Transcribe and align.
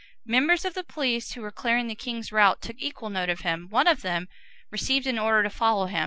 Members 0.25 0.65
of 0.65 0.73
the 0.73 0.83
police, 0.83 1.33
who 1.33 1.43
were 1.43 1.51
clearing 1.51 1.85
the 1.85 1.93
king's 1.93 2.31
route, 2.31 2.59
took 2.59 2.75
equal 2.79 3.11
note 3.11 3.29
of 3.29 3.41
him: 3.41 3.69
one 3.69 3.85
of 3.85 4.01
them 4.01 4.29
received 4.71 5.05
an 5.05 5.19
order 5.19 5.43
to 5.43 5.49
follow 5.55 5.85
him. 5.85 5.99